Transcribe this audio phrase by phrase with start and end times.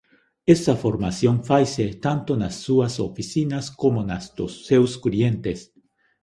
[0.55, 5.59] Esa formación faise tanto nas súas oficinas como nas dos seus clientes.